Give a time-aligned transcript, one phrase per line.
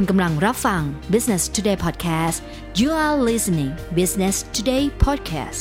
[0.00, 2.36] คุณกำลังรับฟัง Business Today Podcast
[2.80, 5.60] you are listening Business Today Podcast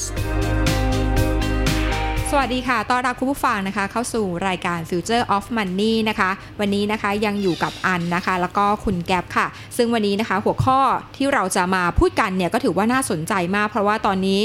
[2.30, 6.30] สวัสดีค่ะ ต้อนรับคุณผู้ฟังนะคะ เข้าสู่รายการ Future of Money นะคะ
[6.60, 9.48] วันนี้นะคะยังอยู่กับอันนะคะ แล้วก็คุณแก๊ปค่ะ
[9.78, 10.80] ซึ่งวันนี้นะคะหัวข้อ
[11.16, 14.40] ที่เราจะมาพูดกันเนี่ยก็ถือว่าน่าสนใจมาก เพราะว่าตอนนี้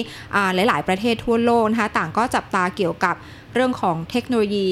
[0.55, 3.15] หลาย ๆ ประเทศทั่วโลกนะคะ ต่างก็จับตาเกี่ยวกับ
[3.55, 4.69] เรื่องของเทคโนโลยี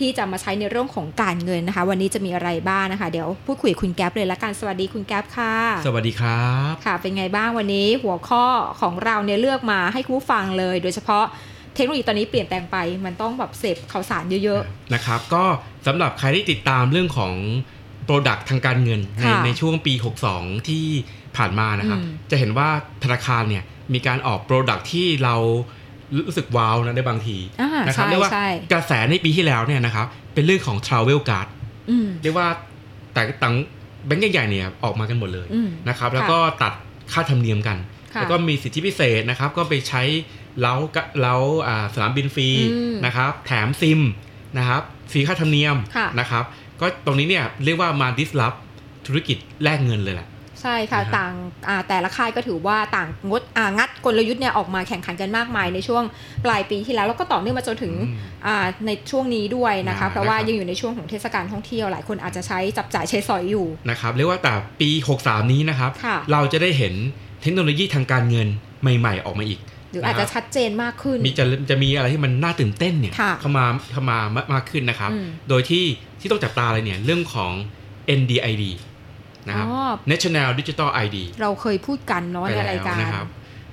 [0.00, 5.54] ที่จะมาใช้ในเรื่องของการเงินนะคะ วันนี้จะมีอะไรบ้างนะคะ เดี๋ยวพูดคุยกับคุณแก๊ปเลยละกันสวัสดีคุณแก๊ปค่ะ
[5.86, 8.44] สวัสดีครับค่ะ เป็นไงบ้างวันนี้หัวข้อ
[8.80, 11.24] ของเราเนี่ยเลือกมาให้คุณผู้ฟังเลย โดยเฉพาะ
[11.74, 14.62] เทคโนโลยีตอนนี้เปลี่ยนแปลงไปมันต้องแบบเสพข่าวสารเยอะ
[14.94, 15.44] นะครับก็
[15.86, 17.32] สำหรับใครที่ติดตามเรื่องของ
[18.04, 19.94] product ทางการเงินในค่ะในช่วงปี
[20.30, 20.84] 62 ที่
[21.36, 22.68] ผ่านมานะครับอืมจะเห็นว่า
[23.04, 25.36] ธนาคารเนี่ยมีการออก product ที่เรา
[26.16, 31.48] รู้สึกว้าวนะในบางทีอ่านะครับใช่เรียกว่าใช่กระแสในปีที่แล้วเนี่ยนะครับเป็นเรื่องของ Travel Card
[31.90, 32.48] อืมเรียกว่า
[33.12, 33.54] แต่ตัง
[34.06, 36.72] แบงก์ใหญ่ๆเนี่ยออกมากันหมดเลยอืมนะครับแล้วก็ตัด
[37.12, 37.76] ค่าธรรมเนียมกัน
[38.14, 40.02] ค่ะแล้วก็มีสิทธิพิเศษนะครับ ก็ไปใช้
[40.60, 44.00] เล้ากะเล้าอ่าสนามบินฟรีอืมนะครับ แถมซิม
[44.58, 46.44] นะครับฟรีค่าธรรมเนียมค่ะนะครับ
[46.80, 48.54] ก็ตรงนี้เนี่ยเรียกว่ามาดิสลอฟ
[49.06, 50.28] ธุรกิจแลกเงินเลยแหละ
[50.62, 51.32] ใช่ค่ะนะฮะต่าง
[51.68, 56.02] อ่าแต่ละค่ายก็ถือว่าต่างงดอ่างัดกลยุทธ์เนี่ยออกมาแข่งขันกันมากมายในช่วง
[56.44, 58.14] ปลายปีที่แล้วแล้วก็ต่อเนื่องมาจนถึงอืม
[58.46, 66.94] อ่าในช่วงนี้ด้วยนะคะอ่าเพราะว่านะครับยังอยู่ในช่วงของเทศกาลท่องเที่ยวหลายคนอาจจะใช้จับจ่ายใช้สอยอยู่นะครับเรียกว่าแต่ปี 63 นี้นะครับค่ะเราจะได้เห็น
[67.42, 68.48] เทคโนโลยีทางการเงิน
[68.82, 69.60] ใหม่ ๆ ออกมาอีก
[69.92, 75.84] หรืออาจจะชัดเจนมากขึ้น มีจะจะมีอะไรที่มันน่าตื่นเต้นเนี่ยค่ะเข้ามาเข้ามามามากขึ้นนะครับอืมโดยที่
[76.20, 77.52] ที่ต้องจับตาเลยเนี่ยเรื่องของ
[78.20, 78.64] NDID
[79.48, 83.26] นะครับอ๋อ National Digital ID เราเคยพูดกันเนาะไปในแล้วรายการนะครับ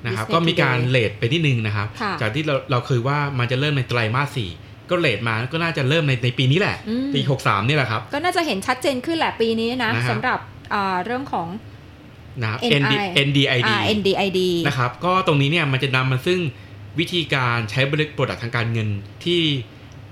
[0.05, 4.49] นะครับ Business ก็มีการ Today เลทไปที่หนึ่งนะครับค่ะจากที่เราเราเคยว่ามันจะเริ่มในไตรมาสสี่
[4.89, 10.39] ก็เลทมาก็น่าจะเริ่มในในปีนี้แหละอืมปี 63 นี่แหละครับ ก็น่าจะเห็นชัดเจนขึ้นแหละปีนี้นะนะครับสำหรับ
[10.73, 11.47] อ่าเรื่องของ
[12.41, 16.39] นะครับ NI NDID อ่า NDID นะครับก็ตรงนี้เนี่ยมันจะนำมาซึ่ง
[16.99, 18.87] วิธีการใช้บริโปรดักทางการเงิน
[19.25, 19.41] ที่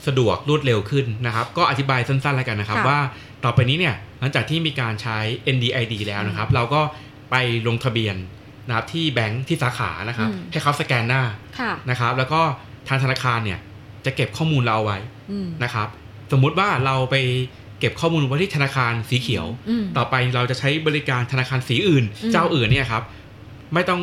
[0.07, 3.00] สะดวกรวดเร็วขึ้นนะครับ ก็อธิบายสั้นๆแล้วกันนะครับค่ะว่า
[3.46, 5.17] ต่อไปนี้เนี่ยห ลังจากที่มีการใช้
[5.56, 6.81] NDID แล้วนะครับ เราก็
[7.31, 7.35] ไป
[7.67, 8.16] ลงทะเบียน
[8.67, 11.23] นะครับที่แบงค์ที่สาขานะครับอืมให้เขาสแกนหน้า
[11.59, 12.41] ค่ะนะครับ แล้วก็
[12.88, 13.59] ทางธนาคารเนี่ย
[14.06, 15.00] จะเก็บข้อมูลเราเอาไว้
[15.31, 15.88] อืมนะครับ
[16.31, 17.16] สมมุติว่าเราไป
[17.79, 23.03] เก็บข้อมูลไว้ที่ธนาคารสีเขียวอืมต่อไปเราจะใช้บริการธนาคารสีอื่นอืมเจ้าอื่นเนี่ยครับ
[23.73, 24.00] ไม่ต้อง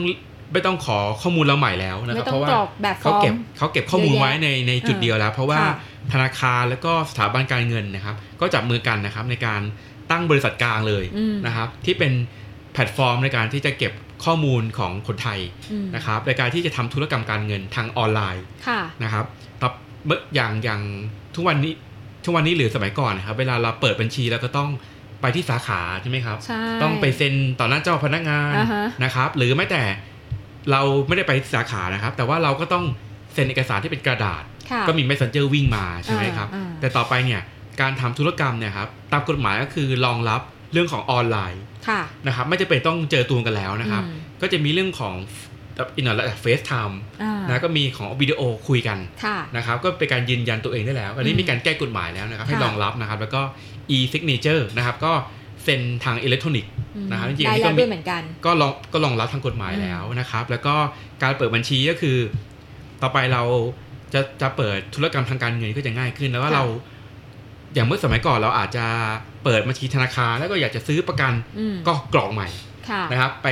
[0.52, 5.75] ไม่ต้องขอข้อมูลเราใหม่แล้วนะคไม่รับต้อเพงราะว่ากรอกแบบฟเขาอร์เก็บมเขาเก็บข้อมูลเยอะแยะไว้ในในจุดเออเดียวแล้ว เพราะว่าค่ะ
[6.12, 9.60] ธนาคารแล้วก็สถาบันการเงินนะครับ ก็จับมือกันนะครับในการ
[10.10, 12.12] ตั้งบริษัทกลางเลยอืมนะครับ ที่เป็น
[12.72, 13.93] แพลตฟอร์มในการที่จะเก็บ
[14.25, 15.38] ข้อมูลของคนไทย
[15.72, 19.25] อืมนะครับในการที่จะทำธุรกรรมการเงินทางออนไลน์ค่ะนะครับ
[19.62, 19.69] ต่อ
[20.06, 20.81] เมื่ออย่างอย่าง
[21.34, 21.72] ทุกวันนี้
[22.25, 24.70] ทุกวันนี้หรือสมัยก่อนนะครับ เวลาเราเปิดบัญชีเราก็ต้อง
[25.20, 29.82] ไปที่สาขาใช่ไหมครับใช่ต้องไปเซ็นต่อหน้าเจ้าพนักงานอ่าฮะนะครับ หรือแม้แต่
[30.70, 32.84] เราไม่ได้ไปสาขานะครับ แต่ว่าเราก็ต้อง
[33.32, 37.41] เซ็นเอกสารที่เป็นกระดาษค่ะก็มี messenger วิ่งมาใช่ไหมครับอ่าอ่าแต่ต่อไปเนี่ย
[37.81, 40.41] การทำธุรกรรมเนี่ยครับตามกฎหมายก็คือรองรับ
[40.72, 45.14] เรื่องของออนไลน์ค่ะนะครับไม่จำเป็นต้องเจอตัวกันแล้วนะครับอืมก็จะมีเรื่องของ
[45.97, 53.41] อินเทอร์เน็ต FaceTime อ่านะก็มีของวิดีโอคุยกันค่ะนะครับก็เป็นการยืนยันตัวเองได้แล้ว อันนี้อืมมีการแก้กฎหมายแล้วนะครับให้ค่ะรองรับนะครับ แล้วก็
[53.97, 55.12] e-signature นะครับก็
[55.64, 60.75] เซ็นทางอิเล็กทรอนิกส์อืมนะครับจริงๆได้อันนี้ก็แล้วมีด้วยเหมือนกันก็รองก็รองรับทางกฎหมายอืมแล้วนะครับ แล้วก็
[61.22, 62.16] การเปิดบัญชีก็คือ
[63.02, 63.42] ต่อไปเรา
[64.14, 66.64] จะจะเปิดธุรกรรมทางการเงินก็จะง่ายขึ้นแล้วว่าเรา
[67.75, 68.86] อย่างเมื่อสมัยก่อนเราอาจจะ
[69.44, 72.48] เปิดบัญชีธนาคารแล้วก็อยากจะซื้อประกันอืมก็กรอกใหม่
[72.91, 73.48] ค่ะนะครับไป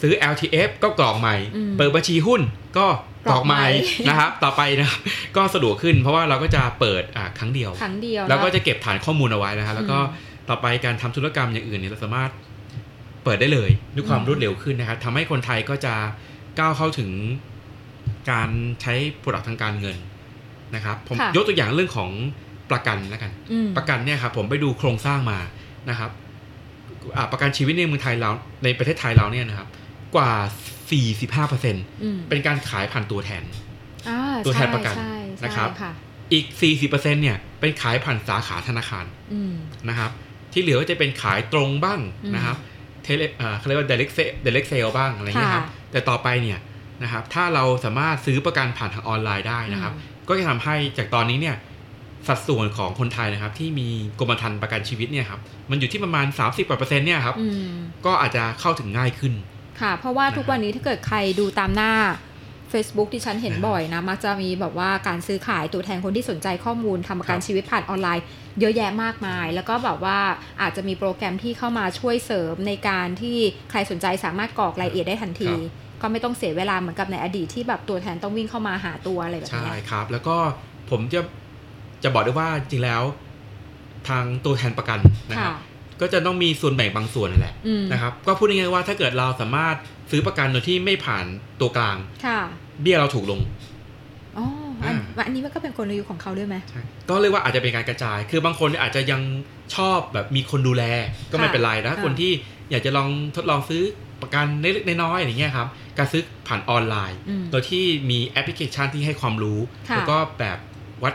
[0.00, 2.40] ซื้อ LTF ก็กรอกใหม่อืมเปิดบัญชีหุ้น
[2.78, 2.86] ก็
[3.30, 5.00] กรอกใหม่กรอกใหม่นะครับต่อไปนะครับ
[5.36, 12.30] ก็สะดวกขึ้น เพราะว่าเราก็จะเปิดอ่าครั้งเดียว ครั้งเดียว แล้วก็เนอจะเก็บฐานข้อมูลเอาไว้นะครับแล้วก็อืมต่อไปการทำธุรกรรมอย่างอื่นเนี่ยเราสามารถ
[13.24, 15.94] เปิดได้เลยด้วยความอืมรวดเร็วขึ้นนะครับทำให้คนไทยก็จะ
[16.58, 17.10] ก้าวเข้าถึง
[18.30, 18.50] การ
[18.82, 19.96] ใช้ผลิตทางการเงิน
[20.74, 22.10] นะครับผมค่ะยกตัวอย่างเรื่องของ
[22.70, 25.38] ประกันแล้วกันอืมประกันเนี่ยครับผมไปดูโครงสร้างมา
[25.90, 26.10] นะครับ
[27.16, 28.30] อ่าประกันชีวิตในเมืองไทยเรา
[28.64, 29.68] ในประเทศไทยเราเนี่ยนะครับ
[30.14, 30.32] กว่า
[30.88, 33.42] 45%เอืมเป็นการขายผ่านตัวแทน
[34.08, 35.92] อ่าตัวแทนประกันใช่ใช่นะครับใช่ค่ะ
[36.32, 36.44] อีก
[36.80, 39.54] 40%เนี่ยเป็นขายผ่านสาขาธนาคารอืม
[39.88, 40.10] นะครับ
[40.52, 42.56] ที่เหลือก็จะเป็นขายตรงบ้างอืมนะครับ
[43.02, 46.58] เทเลเอ่อเขาเรียกว่า direct sale direct sale บ้างอะไรเงี้ยครับค่ะแต่ต่อไปเนี่ย
[47.02, 51.56] นะครับถ้าเราสามารถซื้อประกันผ่านทางออนไลน์ได้นะครับอืมก็จะทำให้จากตอนนี้เนี่ย
[52.28, 53.88] สัดส่วนของคนไทยนะครับ ที่มี
[54.18, 55.40] กรมธรรม์ประกันชีวิตเนี่ยครับ
[55.70, 57.72] มันอยู่ที่ประมาณ 30กว่าเปอร์เซ็นต์เนี่ยครับอืม
[58.06, 59.32] ก็อาจจะเข้าถึงง่ายขึ้น
[59.80, 61.92] ค่ะ เพราะว่านะครับทุกวันนี้ถ้าเกิดใครดูตามหน้า
[62.72, 68.24] Facebook ที่ฉันเห็นอ่าบ่อยนะ มักจะมีแบบว่าการซื้อขายตัวแทนคนที่สนใจข้อมูลทำประกันครับชีวิตผ่านออนไลน์
[68.60, 70.18] เยอะแยะมากมาย แล้วก็แบบว่า
[70.62, 73.38] อาจจะมีโปรแกรมที่เข้ามาช่วยเสริมในการที่
[73.70, 75.52] ใครสนใจสามารถกรอกรายละเอียดได้ทันที
[76.02, 80.36] ก็ไม่ต้องเสียเวลาเหมือนกับในอดีตที่แบบตัวแทนต้องวิ่งเข้ามาหาตัวอะไรแบบใช่เนี้ยครับ แล้วก็
[80.90, 81.20] ผมจะ
[82.02, 83.02] จะบอกได้ว่าจริงแล้ว
[84.08, 84.98] ทางตัวแทนประกัน
[85.30, 85.54] นะครับ
[86.00, 89.76] ก็จะต้องมีส่วนแบ่งบางส่วนนั่นแหละอืมนะครับ ก็พูดง่ายๆว่าถ้าเกิดเราสามารถ
[90.10, 91.24] ซื้อประกันโดยที่ไม่ผ่าน
[91.60, 91.96] ตัวกลาง
[92.26, 92.40] ค่ะ
[92.82, 93.40] เบี้ยเราถูกลง
[94.36, 94.46] อ๋อ
[94.82, 99.20] อันอ่าอันนี้มันก็เป็นกลยุทธ์ของเขาด้วยไหมใช่ก็เรียกว่าอาจจะเป็นการกระจาย คือบางคนเนี่ยอาจจะยัง
[99.76, 100.84] ชอบแบบมีคนดูแล
[101.30, 102.32] ก็ไม่ค่ะเป็นไรนะค่ะคนที่
[102.70, 103.82] อยากจะลองทดลองซื้อ
[104.22, 105.68] ประกันเล็กๆน้อยๆอย่างเงี้ยครับ
[105.98, 109.58] การซื้อผ่านออนไลน์อืมโดยที่มีแอปพลิเคชันที่ให้ความรู้
[109.88, 110.58] ค่ะแล้วก็แบบ
[111.04, 111.14] วัด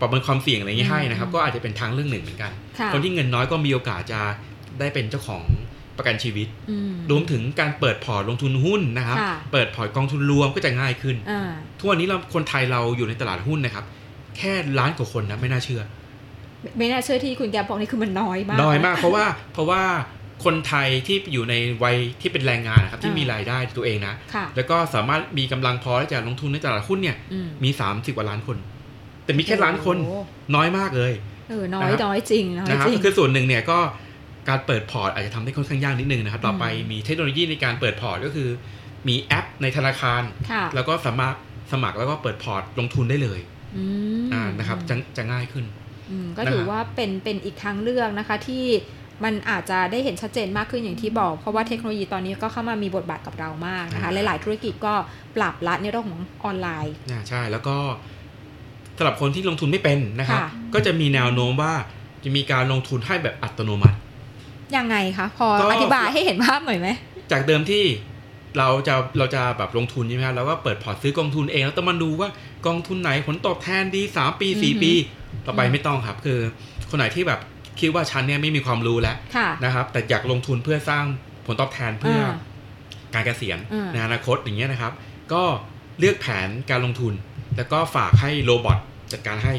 [0.00, 4.20] ประเมินความเสี่ยงอะไรอย่างเงี้ยให้นะครับอืมก็อาจจะเป็นทางเรื่องหนึ่งเหมือนกันค่ะคนที่เงินน้อยก็มีโอกาสจะ
[4.78, 5.44] ได้เป็นเจ้าของ
[5.96, 13.84] ประกันชีวิตอืมรวมถึงการเปิดพอร์ตลงทุนหุ้นนะครับค่ะเปิดพอร์ตกองทุนรวมก็จะง่ายขึ้นอ่าทุกวันนี้เราคนไทยเราอยู่ในตลาดหุ้นนะครับ
[14.36, 15.82] แค่ล้านกว่าคนนะไม่น่าเชื่อ
[16.62, 19.82] ไม่ไม่น่าเชื่อที่คุณแกบอกนี่คือมันน้อยมาก น้อยมากนะเพราะว่าเพราะว่า
[20.44, 28.56] คนไทยที่อยู่ในวัยที่เป็นแรงงานนะครับที่อ่ามีมีรายได้ตัวเองนะค่ะแล้วก็สามารถมีกำลังพอที่จะลงทุนในตลาดหุ้นเนี่ยอืมมี 30 กว่าล้านคน
[29.28, 30.18] แต่มีแค่ล้านคนโอ้
[30.54, 31.12] น้อยมากเลย
[31.48, 33.78] เออน้อยนะครับน้อยจริงน้อยนะครับจริงคือส่วนหนึ่งเนี่ยก็
[34.48, 38.48] การเปิดพอร์ตอาจจะทำได้ค่อนข้างยากนิดนึงนะครับ ต่อไปมีเทคโนโลยีในการเปิดพอร์ตก็คือ
[39.08, 41.34] มีแอปในธนาคารค่ะแล้วก็สามารถ
[41.72, 43.40] สมัครแล้วก็เปิดพอร์ตลงทุนได้เลย
[43.76, 43.84] อื
[44.22, 45.64] มอ่านะครับจะจะง่ายขึ้น
[46.10, 48.64] อืมก็นะครับถือว่าเป็นเป็นอีกทางเลือกนะคะที่
[49.24, 54.94] มันอาจจะได้เห็นชัดเจนมากขึ้นอย่างที่บอก เพราะว่าเทคโนโลยีตอนนี้ก็เข้ามามีบทบาทกับเรามากนะคะอ่าหลาย ๆ ธุรกิจก็
[55.36, 57.76] ปรับละในเรื่องของออนไลน์อ่าใช่แล้วก็
[58.98, 61.74] สำหรับคนที่ลงทุนไม่เป็นนะครับค่ะก็จะมีแนวโน้มว่า
[62.24, 63.98] จะมีการลงทุนให้แบบอัตโนมัติ
[64.76, 66.88] ยังไงคะ พอก็อธิบายให้เห็นภาพหน่อยไหม
[67.32, 67.84] จากเดิมที่
[68.58, 72.28] เราจะเราจะแบบลงทุนใช่ไหมครับเราก็เปิดพอร์ตซื้อกองทุนเองแล้วต้องมาดูว่า
[72.66, 74.92] กองทุนไหนผลตอบแทนดีสามปีสี่อือฮึปี
[75.46, 76.38] ต่อไปอืมไม่ต้องครับ คือ
[76.90, 77.40] คนไหนที่แบบ
[77.80, 81.04] คิดว่าฉันเนี่ยไม่มีความรู้แล้วค่ะนะครับ แต่อยากลงทุนเพื่อสร้าง
[81.46, 84.92] ผลตอบแทนเพื่ออาการเกษียณอ่าในอนาคตอย่างเงี้ยนะครับ
[85.32, 85.42] ก็
[85.98, 87.12] เลือกแผนการลงทุน
[87.58, 88.78] แล้วก็ฝากให้โรบอท
[89.12, 89.54] จัดการให้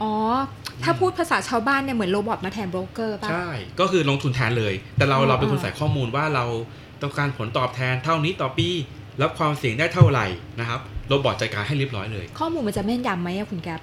[0.00, 0.12] อ๋อ
[0.84, 3.48] ถ้าพูดภาษาชาวบ้านเนี่ยเหมือน robot มาแทนโบรกเกอร์ป่ะ ใช่
[3.80, 6.44] ก็คือลงทุนแทนเลย แต่เราอ๋อเราเป็นคนอ่าใส่ข้อมูลว่าเรา
[7.02, 8.68] ต้องการผลตอบแทนเท่านี้ต่อปี
[9.22, 10.26] รับความเสี่ยงได้เท่าไหร่
[10.60, 13.80] นะครับ robot จัดการให้เรียบร้อยเลย ข้อมูลมันจะแม่นยำไหมอะคุณแก๊ป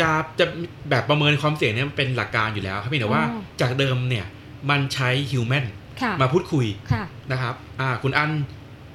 [0.00, 0.46] จะจะ
[0.90, 4.26] แบบประเมินความเสี่ยงเนี่ยมันเป็นหลักการอยู่แล้วครับพี่แต่ว่าอ๋อจากเดิมเนี่ย
[4.70, 5.64] มันใช้ human
[6.02, 8.30] ค่ะมาพูดคุยค่ะนะครับ อ่า คุณอัน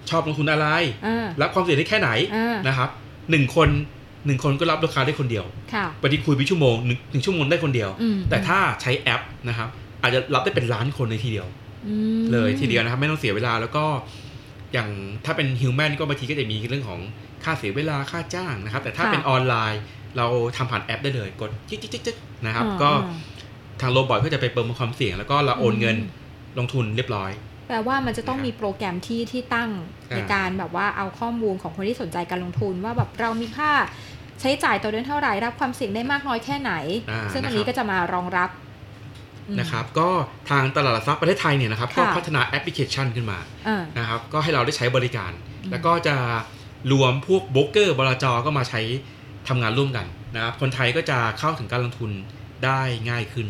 [0.09, 0.67] ชอบลงทุนอะไร
[1.07, 2.89] อ่ารับความเสี่ยงได้แค่ไหนอ่านะครับ
[3.31, 3.69] หนึ่งคน
[4.25, 9.69] หนึ่งคนก็รับลูกค้าได้คนเดียวค่ะปฏิคุยไปชั่วโมงหนึ่งหนึ่งชั่วโมงได้คนเดียวอืมแต่ถ้าใช้แอปนะครับ
[10.01, 11.47] อาจจะรับได้เป็นล้านคนในทีเดียว
[11.87, 13.85] อืมเลยทีเดียวนะครับ ไม่ต้องเสียเวลาแล้วก็
[14.73, 14.89] อย่าง
[15.25, 16.99] ถ้าเป็นฮิวแมนก็บางทีก็จะมีเรื่องของ
[17.43, 19.81] ค่าเสียเวลาค่าจ้างนะครับ แต่ถ้าค่ะเป็นออนไลน์
[20.17, 20.27] เรา
[20.57, 23.17] ทำผ่านแอปได้เลย กดจิ๊กจิ๊กจิ๊กจิ๊กนะครับอ่าก็อ่า
[23.81, 26.21] ทางโรบอทก็จะไปประเมินความเสี่ยง แล้วก็เราโอนเงินอืม
[26.59, 27.31] ลงทุนเรียบร้อย
[27.67, 29.69] แปลว่ามันจะต้องนะครับมีโปรแกรมที่ที่ตั้ง
[30.11, 33.71] อ่าในการแบบว่าเอาข้อมูลของคนที่สนใจการลงทุน ว่าแบบเรามีค่า
[34.41, 36.73] ใช้จ่ายต่อเดือนเท่าไหร่รับความเสี่ยงได้มากน้อยแค่ไหน
[37.11, 38.49] อ่าซึ่งอันนะครับนี้ก็จะมารองรับ
[39.47, 40.09] อืมนะครับก็
[40.49, 45.31] ทางตลาดหลักทรัพย์ประเทศไทยเนี่ยนะครับก็ค่ะพัฒนาแอปพลิเคชันขึ้นมาอ่านะครับก็ให้เราได้ใช้บริการ
[45.63, 46.15] อืมแล้วก็จะ
[46.91, 48.81] รวมพวกโบรกเกอร์บลจก็มาใช้
[49.47, 50.05] ทำงานร่วมกัน
[50.35, 52.11] นะครับคนไทยก็จะเข้าถึงการลงทุน
[52.65, 53.47] ได้ง่ายขึ้น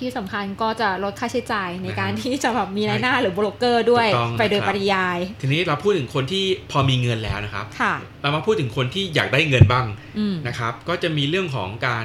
[0.00, 9.86] ที่สำคัญก็จะลดค่าใช้จ่ายในการนะครับที่จะแบบมีนายหน้าหรือโบรกเกอร์ด้วยถูกต้องไปโดยนะครับปริยาย ทีนี้เราพูดถึงคนที่พอมีเงินแล้วนะครับค่ะเรามาพูดถึงคนที่อยากได้เงินบ้าง
[10.18, 12.04] อืมนะครับ ก็จะมีเรื่องของการ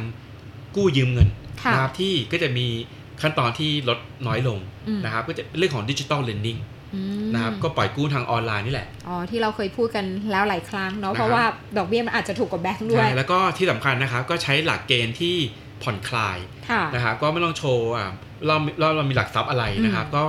[0.75, 1.29] กู้ยืมเงิน
[1.63, 2.67] ค่ะนะครับที่ก็จะมี
[3.21, 6.57] ขั้นตอนที่ลดน้อยลงอืมนะครับ ก็จะเป็นเรื่องของดิจิ t a ลเลนดิ้ง
[6.95, 11.43] อืมนะครับก็ปล่อยกู้ทางออนไลน์นี่แหละอ๋อที่เราเคยพูดกันแล้วหลายครั้งเนาะนะครับเพราะว่า
[11.77, 15.35] ดอกเบี้ยมันอาจจะถูกกว่าแบงค์ด้วยใช่แล้วก็ที่สำคัญนะครับก็ใช้หลักเกณฑ์ที่
[15.83, 16.37] ผ่อนคลาย
[16.69, 18.09] ค่ะนะครับก็ไม่ต้องโชว์อะ
[18.47, 20.23] เราเราเรามีหลักทรัพย์อะไรนะครับอืมก็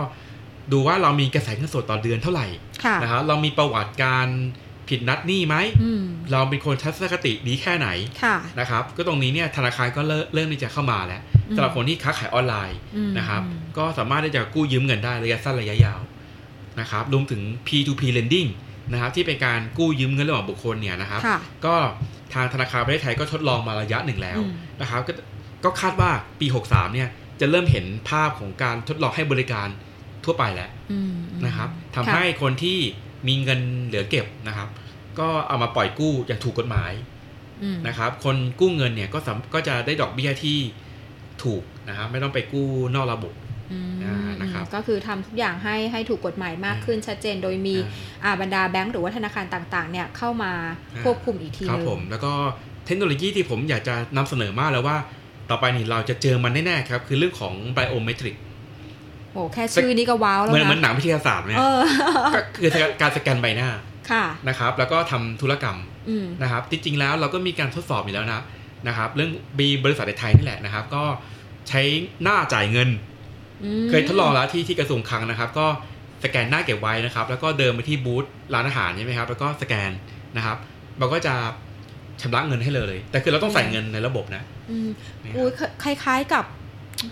[0.73, 2.47] ดูว่าเรามีกระแสเงินสดต่อเดือนเท่าไหร่
[2.85, 4.27] ค่ะนะครับเรามีประวัติการ
[4.89, 6.03] ผิดนัดหนี้ไหมอืม
[6.33, 7.89] เราเป็นคนทัศนคติดีแค่ไหน
[8.23, 16.01] ค่ะนะครับ ก็ตรงนี้เนี่ยธนาคารก็เริ่มเริ่มที่จะเข้ามาแล้วอืมสำหรับคนที่ค้าขายออนไลน์อืมนะครับอืมก็สามารถที่จะกู้ยืมเงินได้ระยะสั้นระยะยาว
[16.81, 18.49] นะครับรวมถึง P2P lending
[18.93, 21.75] นะครับที่เป็นการกู้ยืมเงินระหว่างบุคคลเนี่ยนะครับค่ะก็
[22.35, 25.01] ทางธนาคารประเทศไทยก็ทดลองมาระยะหนึ่งแล้วอืมนะครับ
[25.65, 27.09] ก็ก็คาดว่าปี 63เนี่ย
[27.41, 29.69] จะเริ่มเห็นภาพของการทดลองให้บริการ
[30.25, 32.79] ทั่วไปแล้วอืมอืมนะครับทำค่ะให้คนที่
[33.29, 34.69] มีเงินเหลือเก็บนะครับ
[35.19, 36.93] ก็เอามาปล่อยกู้อย่างถูกกฎหมาย
[37.63, 40.59] อืมนะครับ คนกู้เงินเนี่ยก็สามก็จะได้ดอกเบี้ยที่
[41.45, 43.35] ถูกนะครับ ไม่ต้องไปกู้นอกระบบ
[43.73, 47.77] อืมอ่านะครับก็คือทำทุกอย่างให้ให้ถูกกฎหมายมากขึ้นชัดเจน โดยมี
[48.25, 50.53] อ่าบรรดาแบงก์หรือว่าธนาคารต่างๆเนี่ยเข้ามา
[50.95, 52.33] อ่าควบคุมอีกทีครับหนึงผมแล้วก็
[52.87, 54.97] เทคโนโลยีที่ผมอยากจะนำเสนอมากแล้วว่า
[55.51, 58.37] ต่อไปนี่เราจะเจอมันแน่ๆครับ คือเรื่องของไบโอเมตริก
[59.33, 61.81] โอ้แค่ชื่อนี้ก็ว้าวแล้วเหมือนนะเหมือนหนังวิทยาศาสตร์ไหมเออ
[62.35, 63.69] ก็คือการสแกนใบหน้า
[64.11, 65.79] ค่ะนะครับแล้วก็ทำธุรกรรม
[66.09, 68.43] อืมนะครับจริงๆแล้วเราก็มีการทดสอบอยู่แล้วนะ
[68.89, 71.03] นะครับ เรื่องบีบริษัทในไทยนี่แหละนะครับ ก็
[71.69, 71.83] ใช้
[72.23, 72.89] หน้าจ่ายเงิน
[73.65, 75.67] อืมเคยทดลองแล้วที่ที่กระทรวงคลังนะครับ ก็
[76.25, 79.91] สแกนหน้าเก็บไว้นะครับ แล้วก็เดินไปที่บูธร้านอาหารใช่ไหมครับ แล้วก็สแกน
[80.37, 80.57] นะครับ
[80.99, 81.35] เราก็จะ
[82.23, 84.89] ชำระเงินให้เลย แต่คือเราต้องใส่เงินในระบบนะอืม
[85.23, 85.51] นะครับอุ้ย
[85.83, 86.45] คล้าย ๆกับ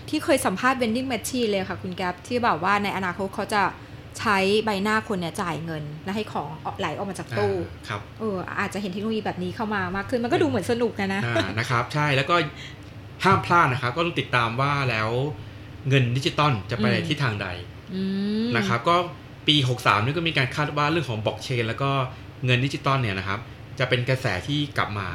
[0.09, 3.63] ที่เคยสัมภาษณ์ vending machine เลยค่ะคุณแก๊ปที่แบบว่าในอนาคตเขาจะ
[4.19, 6.47] ใช้ใบหน้าคนเนี่ยจ่ายเงิน แล้วให้ของ
[6.79, 12.35] ไหลออกมาจากตู้อ่าครับเอออาจจะเห็นเทคโนโลยีแบบนี้เข้ามามากขึ้นมันก็ดูเหมือนสนุกนะนะอ่านะครับ ใช่แล้วก็
[13.23, 15.09] ห้ามพลาดนะครับ ก็ต้องติดตามว่าแล้ว
[15.89, 17.47] เงินดิจิตอลจะไปในอืมทิศทางใด
[17.93, 18.01] อื
[18.45, 18.95] มนะครับ ก็
[19.47, 21.89] ปี 63นี่ก็มีการคาดว่าเรื่องของบล็อกเชน แล้วก็
[22.45, 23.39] เงินดิจิตอลเนี่ยนะครับ
[23.79, 25.07] จะเป็นกระแสที่กลับมา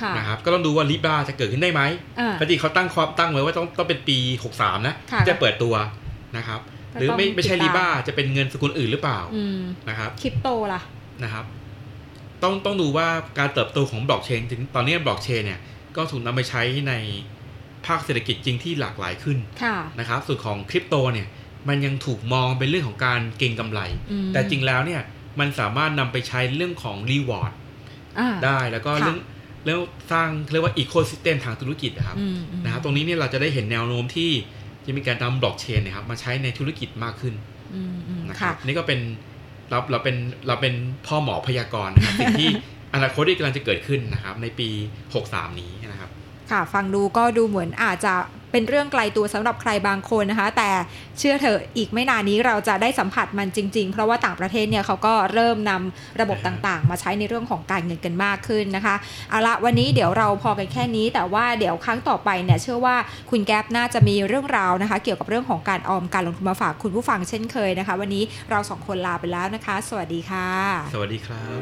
[0.00, 1.82] ค่ะนะครับก็ต้องดูว่า Libra จะเกิดขึ้นได้ไหม
[2.20, 4.18] อ่าปกติเขาตั้งความตั้งไว้ว่าต้องต้องเป็นปี
[4.52, 5.74] 63 นะค่ะจะเปิดตัว
[6.36, 6.60] นะครับ
[6.94, 10.80] ก็หรือไม่ต้องไม่ใช่ติดตาม Libra จะเป็นเงินสกุลอื่นหรือเปล่าอืมนะครับคริปโตล่ะ
[11.22, 11.44] นะครับ
[12.42, 15.60] ต้องต้องดูว่าการเติบโตของบล็อกเชนถึงตอนนี้บล็อกเชนเนี่ย
[15.96, 16.94] ก็ถูกนำไปใช้ใน
[17.86, 21.28] ภาคเศรษฐกิจจริงที่หลากหลายขึ้นค่ะนะครับ ส่วนของคริปโตเนี่ย
[21.68, 23.80] มันยังถูกมองเป็นเรื่องของการเก็งกำไร
[24.10, 25.02] อืมแต่จริงแล้วเนี่ย
[25.40, 27.59] มันสามารถนำไปใช้เรื่องของ reward อ่า
[28.44, 29.18] ได้ แล้วก็ค่ะเรื่อง
[29.64, 29.80] เรื่อง
[30.12, 34.30] สร้างเรียกว่า ecosystem ทางธุรกิจนะครับอืมอืมนะครับตรงนี้เนี่ยเราจะได้เห็นแนวโน้มที่
[34.86, 37.34] จะมีการนำบล็อกเชนเนะครับมาใช้ในธุรกิจมากขึ้น
[37.74, 39.00] อืมอืมนะคค่ะรับนี่ก็เป็น
[39.70, 40.74] เราเราเป็นเราเป็น
[41.06, 42.50] พ่อหมอพยากรณ์นะครับสิ่งที่
[42.94, 44.68] อนาคตที่กำลังจะเกิดขึ้นนะครับในปี
[45.14, 46.10] 63 นี้นะครับ
[46.50, 48.14] ค่ะฟังดูก็ดูเหมือนอาจจะ
[48.52, 50.70] เป็นเรื่องไกลตัวสำหรับใครบางคนนะคะ แต่
[51.18, 58.94] เชื่อเถอะอีกไม่นานนี้เราจะได้สัมผัสมันจริง ๆ เพราะว่าต่างประเทศเนี่ยเขาก็เริ่มนำระบบต่างๆ มาใช้ในเรื่องของการเงินกันมากขึ้นนะคะ
[59.30, 62.96] เอาละวันนี้เดี๋ยวเราพอกันแค่นี้ แต่ว่าเดี๋ยวครั้งต่อไปเนี่ยเชื่อว่า
[63.30, 70.48] คุณแก๊ปน่าจะมีเรื่องราวนะคะ เกี่ยวกับเรื่องของการออมการลงทุนมาฝากคุณผู้ฟังเช่นเคยนะคะ วันนี้เราสองคนลาไปแล้วนะคะ สวัสดีค่ะ
[70.94, 71.58] สวัสดีครับ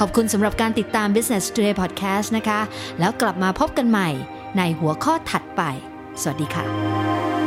[0.00, 2.60] ขอบคุณสำหรับการติดตาม Business Today Podcast นะคะ
[2.98, 4.10] แล้วกลับมาพบกันใหม่
[4.56, 5.62] ในหัวข้อถัดไป
[6.20, 7.37] สวัสดีค่ะ